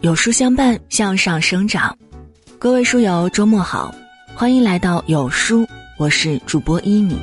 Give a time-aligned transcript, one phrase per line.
[0.00, 1.94] 有书相伴，向上生长。
[2.58, 3.94] 各位书友，周末好，
[4.34, 5.66] 欢迎来到有书，
[5.98, 7.18] 我是主播一米。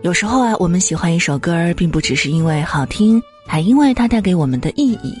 [0.00, 5.14] 有时候啊，我们喜欢一首歌儿，并不只是因为好听，还因为它带给我们的意义。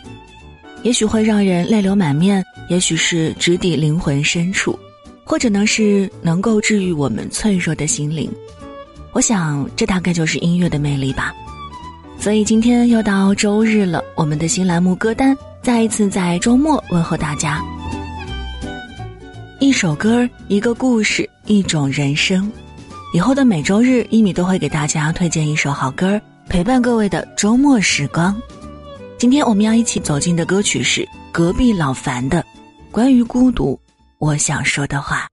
[0.82, 4.78] 也许会让人泪流满面，也许是直抵灵魂深处，
[5.24, 8.32] 或者呢是能够治愈我们脆弱的心灵。
[9.12, 11.34] 我想，这大概就是音乐的魅力吧。
[12.24, 17.62] 所以今天又到周日了，我们的新栏目歌单再一次在周末问候大家。
[19.60, 22.50] 一首歌，一个故事，一种人生。
[23.12, 26.18] 以后的每周日，一米都会给大家推荐一首好歌，
[26.48, 28.34] 陪伴各位的周末时光。
[29.18, 32.40] 今天我们要一起走进的歌曲是隔壁老樊的
[32.90, 33.78] 《关于孤独
[34.16, 35.28] 我想说的话》。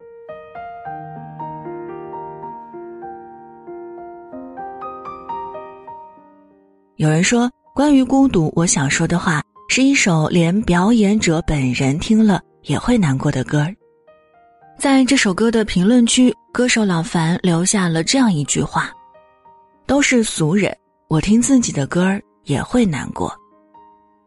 [7.02, 13.68] 有人说，关于孤独，我想说的话是一首连表演者本人听了也会难过的歌。
[14.78, 18.92] 在这首歌的评论区，歌手老樊留下了这样一句话
[19.88, 20.72] ：“都是俗人，
[21.08, 23.36] 我听自己的歌儿也会难过。”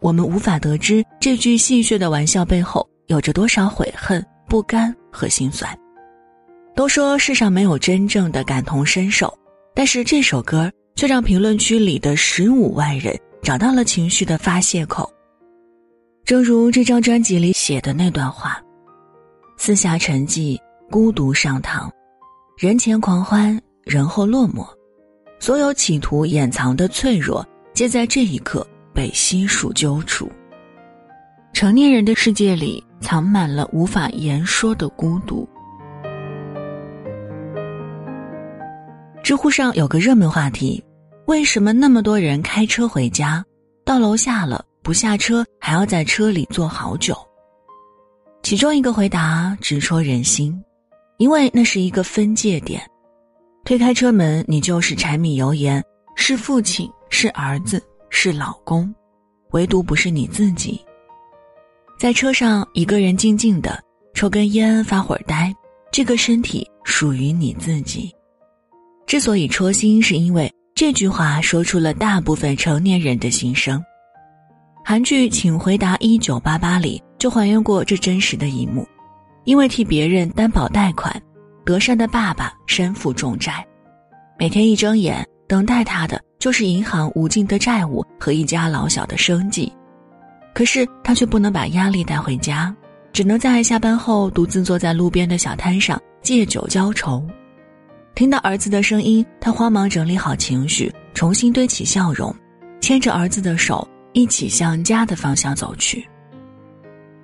[0.03, 5.73] 我们无法得知这句戏谑的玩笑背后有着多少悔恨、不甘和心酸。
[6.75, 9.33] 都说世上没有真正的感同身受，
[9.77, 10.69] 但是这首歌。
[10.95, 15.11] 却让评论区里的十五万人找到了情绪的发泄口。
[16.25, 18.63] 正如这张专辑里写的那段话
[19.59, 20.59] ：“四下沉寂，
[20.91, 21.93] 孤独上堂，
[22.57, 24.67] 人前狂欢，人后落寞，
[25.39, 30.31] 所有企图掩藏的脆弱，皆在这一刻被悉数揪出。
[31.53, 35.49] 成年人的世界里，藏满了无法言说的孤独。”
[39.25, 40.85] 知乎上有个热门话题：
[41.25, 43.43] 为什么那么多人开车回家，
[43.83, 47.17] 到楼下了不下车，还要在车里坐好久？
[48.43, 50.63] 其中一个回答直戳人心，
[51.17, 52.83] 因为那是一个分界点。
[53.65, 55.83] 推开车门，你就是柴米油盐，
[56.17, 58.95] 是父亲，是儿子，是老公，
[59.53, 60.79] 唯独不是你自己。
[61.99, 63.83] 在车上，一个人静静的
[64.13, 65.51] 抽根烟，发会儿呆，
[65.91, 68.14] 这个身体属于你自己。
[69.07, 73.83] 之所以戳心，是因为这句话说出了大部分成年人的心声。
[74.85, 78.87] 韩剧《请回答一九八八》里就还原过这真实的一幕：
[79.45, 81.15] 因为替别人担保贷款，
[81.65, 83.65] 德善的爸爸身负重债，
[84.39, 89.73] 每天一睁眼，等待他的就是银行无尽的债务和一家老小的生计。
[90.53, 92.75] 可是他却不能把压力带回家，
[93.13, 97.25] 只能在下班后独自坐在路边的小摊上借酒浇愁。
[98.15, 102.33] 听到儿子的声音，他慌忙整理好情绪，重新堆起笑容，
[102.81, 106.09] 牵着儿子的手，一起向家的方向走去。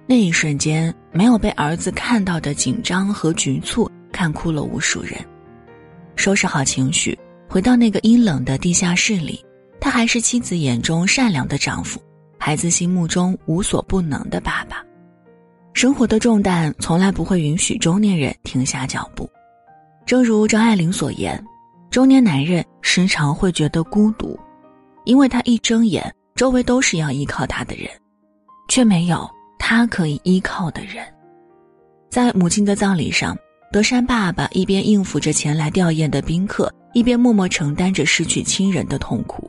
[0.05, 5.15] 那一瞬间，没有被儿子看到的紧张和局促，看哭了无数人。
[6.17, 7.17] 收拾好情绪，
[7.49, 9.45] 回到那个阴冷的地下室里，
[9.81, 12.03] 他还是妻子眼中善良的丈夫，
[12.37, 14.85] 孩子心目中无所不能的爸爸。
[15.73, 19.31] 生活的重担从来不会允许中年人停下脚步。
[20.11, 21.41] 正如张爱玲所言，
[21.89, 24.37] 中年男人时常会觉得孤独，
[25.05, 27.89] 因为他一睁眼，周围都是要依靠他的人，
[28.69, 29.25] 却没有
[29.57, 31.07] 他可以依靠的人。
[32.11, 33.39] 在母亲的葬礼上，
[33.71, 39.49] 德山爸爸一边应付着前来吊唁的宾客，一边默默承担着失去亲人的痛苦，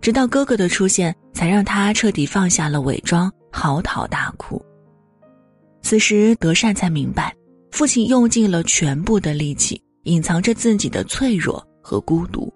[0.00, 4.60] 直到哥哥的出现，才让他彻底放下了伪装，嚎啕大哭。
[5.80, 7.32] 此时，德善才明白。
[7.76, 12.50] 父亲用尽了全部的力气，隐藏着自己的脆弱和孤独。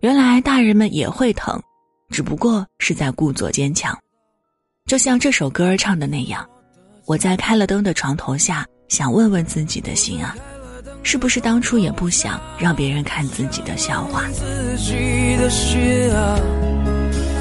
[0.00, 1.62] 原来大人们也会疼，
[2.10, 3.96] 只不过是在故作坚强。
[4.84, 6.44] 就像这首歌唱的那样
[7.06, 10.34] ：“我在开了灯的床头下，想问问自己的心啊，
[11.04, 14.28] 是不是当初也不想让别人看自己的笑话？
[14.32, 16.36] 自己的心啊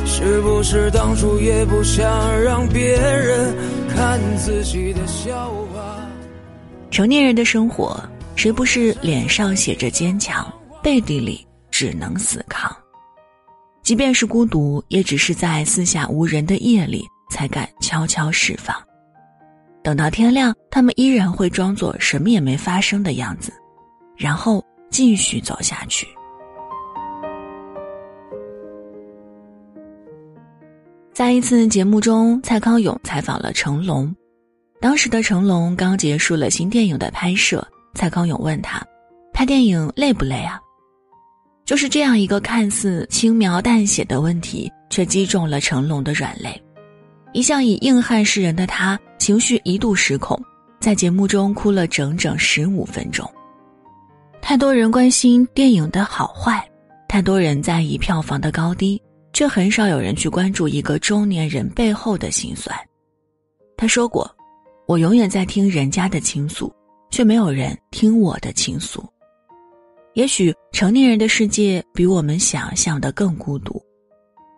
[0.05, 3.55] 是不是当初也不想让别人
[3.89, 5.94] 看自己的笑话？”
[6.95, 8.01] 成年人的生活，
[8.37, 10.49] 谁不是脸上写着坚强，
[10.81, 12.73] 背地里只能死扛？
[13.83, 18.73] 即便是孤独，也只是在四下无人的夜里才敢悄悄释放。
[19.83, 23.51] 等到天亮，他们依然会装作什么也没发生的样子，
[24.15, 26.07] 然后继续走下去。
[31.13, 34.15] 在一次节目中，蔡康永采访了成龙。
[34.79, 38.85] 当时的成龙刚结束了新电影的拍摄，蔡康永问他
[39.33, 40.59] ：“拍电影累不累啊？”
[41.65, 46.61] 就是这样一个看似轻描淡写的问题，却击中了成龙的软肋。
[47.33, 50.39] 一向以硬汉示人的他，情绪一度失控，
[50.79, 53.27] 在节目中哭了整整十五分钟。
[54.41, 56.63] 太多人关心电影的好坏，
[57.07, 59.01] 太多人在意票房的高低，
[59.33, 62.77] 却很少有人去关注一个中年人背后的辛酸。
[63.75, 64.29] 他说过
[64.87, 66.73] ：“我永远在听人家的倾诉，
[67.11, 69.03] 却没有人听我的倾诉。”
[70.15, 73.81] 也许成年人的世界比我们想象的更孤独，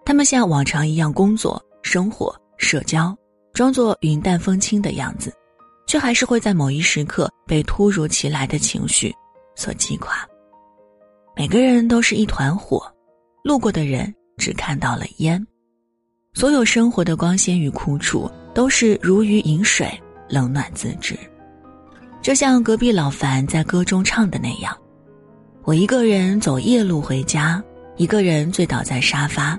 [0.06, 2.36] 他们像往常一样工作、生活。
[2.60, 3.16] 社交，
[3.54, 5.32] 装作云淡风轻的样子，
[5.86, 9.14] 却还是会在某一时刻被突如其来的情绪
[9.56, 10.28] 所击垮。
[11.36, 12.92] 每个人都是一团火，
[13.44, 15.46] 路过的人只看到了烟。
[16.34, 19.88] 所有生活的光鲜与苦楚，都是如鱼饮水，
[20.30, 21.18] 冷暖自知。
[22.22, 24.76] 就像隔壁老樊在歌中唱的那样
[25.64, 27.64] ：“我一个人走夜路回家，
[27.96, 29.58] 一个人醉倒在沙发。”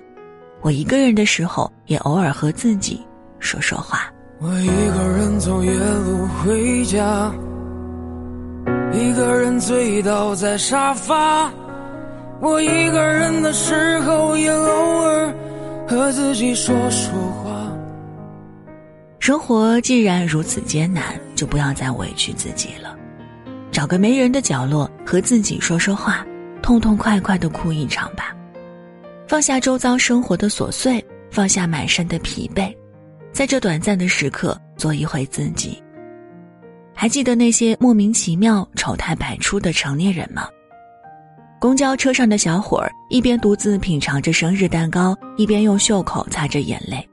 [0.61, 3.01] 我一个人的时候，也偶尔和自己
[3.39, 4.13] 说说话。
[4.41, 7.33] 我一个人走夜路回家，
[8.93, 11.51] 一个人醉倒在沙发。
[12.41, 15.33] 我一个人的时候，也偶尔
[15.89, 17.13] 和自己说说
[17.43, 17.48] 话。
[19.29, 21.05] 生活既然如此艰难，
[21.35, 22.97] 就不要再委屈自己了。
[23.71, 26.27] 找个没人的角落，和自己说说话，
[26.63, 28.35] 痛痛快快的哭一场吧。
[29.27, 32.75] 放下周遭生活的琐碎，放下满身的疲惫，
[33.31, 35.79] 在这短暂的时刻做一回自己。
[36.95, 40.49] 还记得那些莫名其妙、丑态百出的成年人吗？
[41.61, 47.07] 公交车上的小伙儿一边独自品尝着生日蛋糕，一边用袖口擦着眼泪。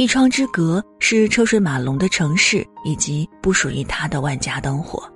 [0.00, 5.06] 一窗之隔是车水马龙的城市以及不属于他的万家灯火。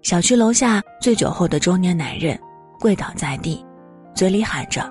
[0.00, 2.40] 小区楼下醉酒后的中年男人
[2.80, 3.62] 跪倒在地，
[4.14, 4.90] 嘴里喊着。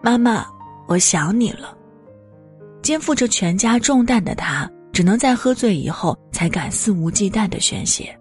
[0.00, 0.46] 妈妈，
[0.86, 1.76] 我想你了。
[2.80, 8.16] 肩负着全家重担的他，只能在喝醉以后才敢肆无忌惮的宣泄。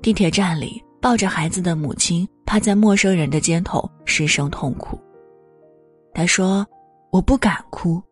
[0.00, 4.98] 地铁站里，抱着孩子的母亲趴在陌生人的肩头失声痛哭。
[6.14, 6.66] 他说
[7.12, 8.02] ：“我不敢哭，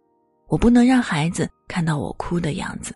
[0.50, 2.94] 我不能让孩子看到我哭的样子。”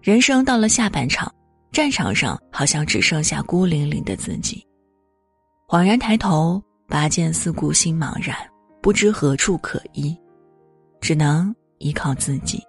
[0.00, 1.34] 人生到了下半场，
[1.72, 4.64] 战场上好像只剩下孤零零的自己。
[5.66, 6.62] 恍然抬头。
[6.88, 8.36] 拔剑四顾心茫然，
[8.82, 10.14] 不知何处可依，
[11.00, 12.62] 只能依靠自己。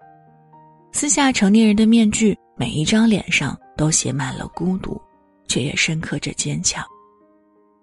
[0.93, 5.01] 撕下成年人的面具，每一张脸上都写满了孤独，
[5.45, 6.85] 却也深刻着坚强。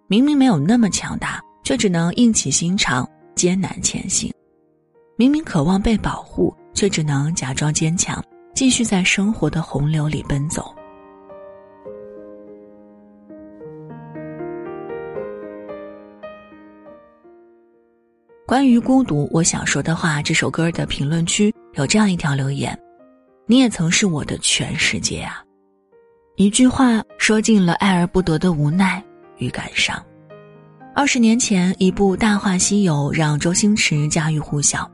[0.06, 4.32] 明明没有那么强大，却只能硬起心肠，艰难前行。
[5.20, 8.24] 明明渴望被保护，却只能假装坚强，
[8.54, 10.74] 继续在生活的洪流里奔走。
[18.46, 20.22] 关于孤独，我想说的话。
[20.22, 22.74] 这首歌的评论区有这样一条留言
[23.44, 25.44] ：“你也曾是我的全世界啊！”
[26.36, 29.04] 一句话说尽了爱而不得的无奈
[29.36, 30.02] 与感伤。
[30.94, 34.90] 二十年前，一部《大话西游》让周星驰家喻户晓，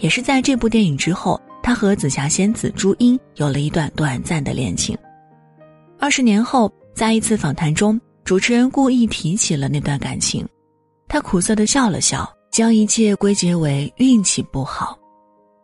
[0.00, 4.96] 也是在这部电影之后，他和紫霞仙子朱茵有了一段短暂的恋情。
[5.98, 10.46] 二十年后，在一次访谈中，主持人故意提起了那段感情，
[11.06, 12.28] 他苦涩的笑了笑。
[12.50, 14.98] 将一切归结为运气不好，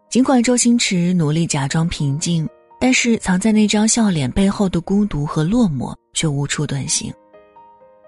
[0.09, 7.13] 尽管周星驰努力假装平静，但是藏在那张笑脸背后的孤独和落寞却无处遁形。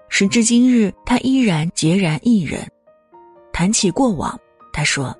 [0.07, 2.65] 时至今日，他依然孑然一人。
[3.51, 4.39] 谈起过往，
[4.71, 5.13] 他说：“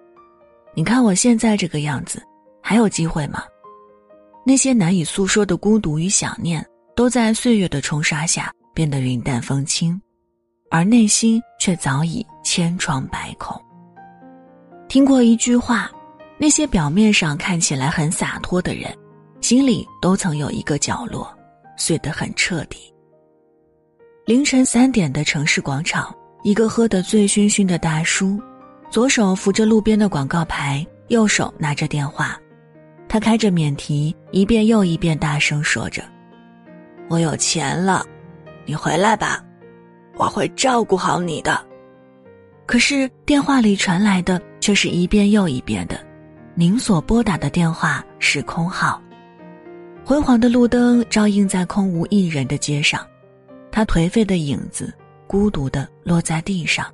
[0.80, 2.24] 你看我现在这个样子，
[2.64, 3.44] 还有机会吗？”
[4.48, 10.02] 那些难以诉说的孤独与想念，都在岁月的冲刷下变得云淡风轻。
[10.72, 13.62] 而内心却早已千疮百孔。
[14.88, 15.92] 听过一句话，
[16.38, 18.90] 那些表面上看起来很洒脱的人，
[19.42, 21.30] 心里都曾有一个角落
[21.76, 22.78] 碎得很彻底。
[24.26, 28.42] 凌晨三点的城市广场，一个喝得醉醺醺的大叔，
[28.90, 32.40] 左手扶着路边的广告牌，右手拿着电话，
[33.08, 36.04] 他开着免提，一遍又一遍大声说着
[37.08, 38.04] ：“我有钱了，
[38.66, 39.44] 你回来吧。”
[40.18, 41.66] 我会照顾好你的，
[42.66, 45.98] 可是电话里传来的却是一遍又一遍的
[46.56, 49.02] ：“您所拨打的电话是空号。”
[50.04, 53.06] 昏黄的路灯照映在空无一人的街上，
[53.72, 54.94] 他颓废的影子
[55.26, 56.86] 孤独的落在地上，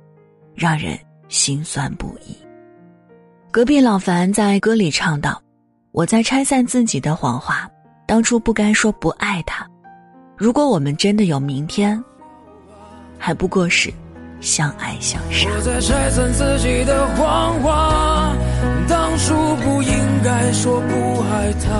[0.54, 0.96] 让人
[1.28, 2.36] 心酸不已。
[3.50, 5.40] 隔壁老樊在歌里唱道
[5.92, 7.68] ：“我在拆散自己的谎话，
[8.06, 9.66] 当初不该说不爱他。
[10.36, 12.02] 如果我们真的有明天。”
[13.18, 13.90] 还不过是
[14.40, 15.48] 相爱相杀。
[15.48, 18.36] 我在拆散自己的谎话，
[18.88, 20.06] 当初不应。
[20.24, 21.70] 该说不爱他。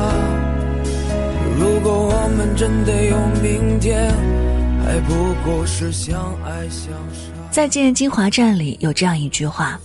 [1.58, 4.08] 如果我们真的有明天，
[4.84, 7.35] 还不过是相爱相杀。
[7.56, 9.80] 再见金华站里有这样一句话：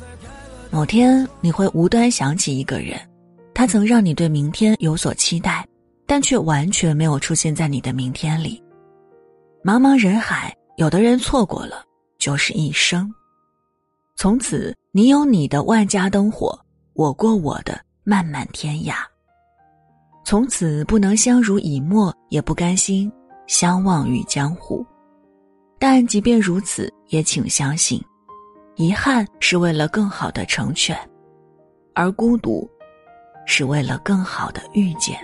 [0.72, 3.00] 某天你会无端想起一个人，
[3.54, 5.66] 他曾让你对明天有所期待，
[6.06, 8.62] 但却完全没有出现在你的明天里。
[9.64, 11.82] 茫茫人海，有的人错过了，
[12.20, 13.10] 就是一生。
[14.18, 16.60] 从此，你有你的万家灯火，
[16.92, 18.96] 我过我的漫漫天涯。
[20.26, 23.10] 从此，不能相濡以沫，也不甘心
[23.48, 24.86] 相忘于江湖。
[25.84, 28.00] 但即便如此，也请相信，
[28.76, 30.96] 遗憾是为了更好的成全，
[31.96, 32.70] 而孤独，
[33.48, 35.18] 是为了更好的遇见。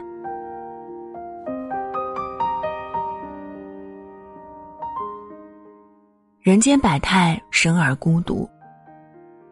[6.42, 8.50] 人间百态，生而孤独。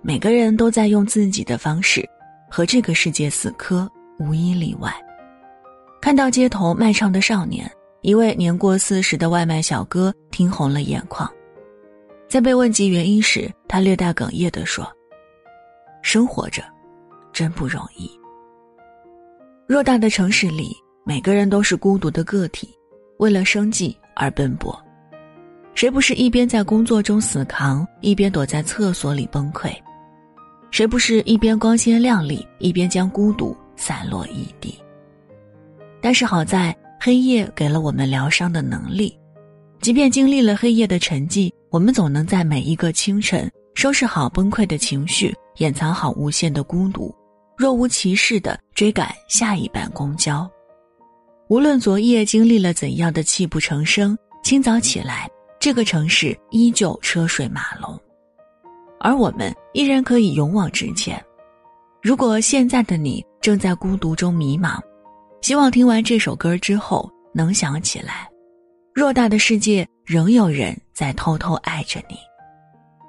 [0.02, 2.04] 每个人都在用自己的方式
[2.50, 4.92] 和这个世界死磕，无一例外。
[6.02, 7.72] 看到街头卖唱的少年，
[8.06, 11.28] 一位年过四十的外卖小哥听红了眼眶。
[12.30, 14.88] 在被问及原因时，他略带哽咽地说
[16.04, 16.62] ：“生活着，
[17.34, 18.08] 真不容易。
[19.68, 20.72] 偌大的城市里，
[21.04, 22.70] 每个人都是孤独的个体，
[23.18, 24.80] 为了生计而奔波。”
[25.74, 29.76] 谁不是一边在工作中死扛，一边躲在厕所里崩溃？
[30.70, 34.80] 谁不是一边光鲜亮丽，一边将孤独散落一地？
[36.00, 39.16] 但是好在黑夜给了我们疗伤的能力，
[39.80, 47.14] 即便经历了黑夜的沉寂，我们总能在每一个清晨收拾好崩溃的情绪，掩藏好无限的孤独，
[47.56, 50.50] 若无其事地追赶下一班公交。
[51.48, 55.30] 无论昨夜经历了怎样的泣不成声，清早起来。
[55.60, 57.96] 这个城市依旧车水马龙，
[59.00, 61.24] 而我们依然可以勇往直前。
[62.02, 64.80] 如果现在的你正在孤独中迷茫，
[65.46, 68.28] 希望听完这首歌之后能想起来，
[68.96, 72.16] 偌大的世界仍有人在偷偷爱着你，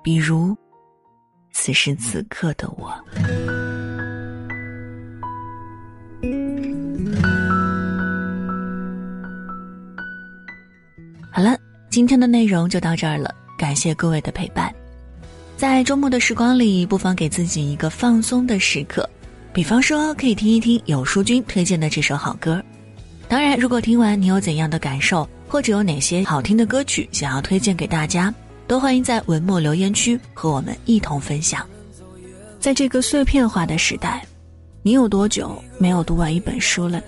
[0.05, 0.55] 比如
[1.55, 2.89] 此时此刻的我。
[11.33, 11.57] 好了。
[11.89, 14.71] 今天的内容就到这儿了，感谢各位的陪伴。
[15.57, 19.09] 在周末的时光里，不妨给自己一个放松的时刻，
[19.57, 22.63] 比方说可以听一听有书君推荐的这首好歌。
[23.27, 28.33] 当然，如果听完你有怎样的感受，或者有哪些好听的歌曲想要推荐给大家，
[28.67, 31.67] 都欢迎在文末留言区和我们一同分享。
[32.61, 34.23] 在这个碎片化的时代，
[34.83, 37.07] 你有多久没有读完一本书了呢？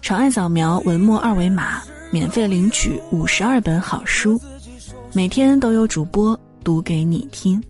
[0.00, 1.82] 长按扫描文末二维码。
[2.10, 4.40] 免费领取五十二本好书，
[5.12, 7.62] 每天都有主播读给你听。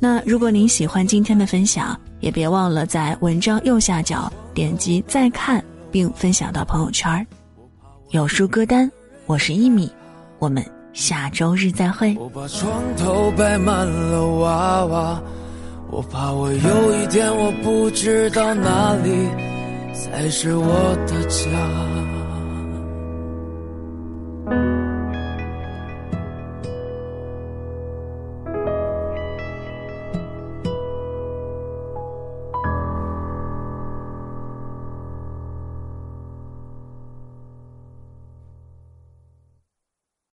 [0.00, 7.26] 那如果您喜欢今天的分享，也别忘了在文章右下角点击再看，并分享到朋友圈。
[8.10, 8.90] 有书歌单，
[9.26, 9.90] 我是一米，
[10.38, 12.16] 我们下周日再会。
[12.18, 15.22] 我把床头摆满了娃娃，
[15.90, 19.28] 我怕我有一天我不知道哪里
[19.92, 22.23] 才是我的家。